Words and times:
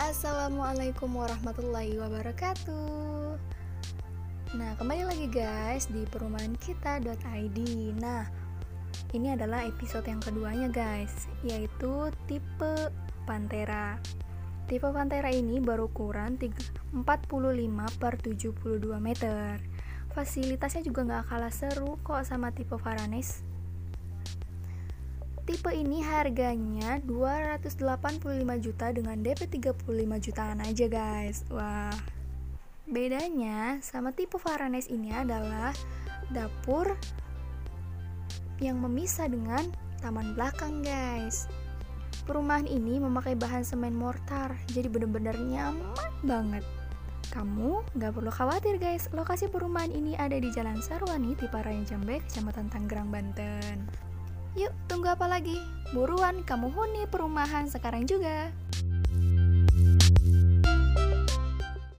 Assalamualaikum 0.00 1.12
warahmatullahi 1.12 2.00
wabarakatuh. 2.00 3.36
Nah 4.56 4.72
kembali 4.80 5.04
lagi 5.04 5.28
guys 5.28 5.92
di 5.92 6.08
perumahan 6.08 6.56
kita.id 6.56 7.58
Nah 8.00 8.32
ini 9.12 9.36
adalah 9.36 9.68
episode 9.68 10.08
yang 10.08 10.24
keduanya 10.24 10.72
guys 10.72 11.28
Yaitu 11.44 12.08
tipe 12.24 12.88
Pantera. 13.28 14.00
Tipe 14.72 14.88
Pantera 14.88 15.28
ini 15.28 15.60
berukuran 15.60 16.40
45 16.40 17.04
per 18.00 18.16
72 18.24 18.88
meter 19.04 19.73
Fasilitasnya 20.14 20.86
juga 20.86 21.02
gak 21.02 21.34
kalah 21.34 21.50
seru 21.50 21.98
kok 22.06 22.22
sama 22.22 22.54
tipe 22.54 22.78
Varanes 22.78 23.42
Tipe 25.44 25.68
ini 25.76 26.00
harganya 26.00 27.04
285 27.04 27.84
juta 28.64 28.86
dengan 28.96 29.20
DP 29.20 29.44
35 29.60 30.24
jutaan 30.24 30.64
aja 30.64 30.86
guys. 30.88 31.44
Wah. 31.52 31.92
Bedanya 32.88 33.76
sama 33.84 34.16
tipe 34.16 34.40
Varanes 34.40 34.88
ini 34.88 35.12
adalah 35.12 35.76
dapur 36.32 36.96
yang 38.56 38.80
memisah 38.80 39.28
dengan 39.28 39.68
taman 40.00 40.32
belakang 40.32 40.80
guys. 40.80 41.44
Perumahan 42.24 42.64
ini 42.64 42.96
memakai 42.96 43.36
bahan 43.36 43.68
semen 43.68 43.92
mortar 43.92 44.56
Jadi 44.72 44.88
bener-bener 44.88 45.36
nyaman 45.36 46.08
banget 46.24 46.64
kamu 47.34 47.82
gak 47.98 48.14
perlu 48.14 48.30
khawatir 48.30 48.78
guys, 48.78 49.10
lokasi 49.10 49.50
perumahan 49.50 49.90
ini 49.90 50.14
ada 50.14 50.38
di 50.38 50.54
Jalan 50.54 50.78
Sarwani, 50.78 51.34
Tiparayan 51.34 51.82
Jambe, 51.82 52.22
Kecamatan 52.22 52.70
Tangerang, 52.70 53.10
Banten. 53.10 53.90
Yuk, 54.54 54.70
tunggu 54.86 55.10
apa 55.10 55.26
lagi? 55.26 55.58
Buruan 55.90 56.46
kamu 56.46 56.70
huni 56.70 57.10
perumahan 57.10 57.66
sekarang 57.66 58.06
juga. 58.06 58.54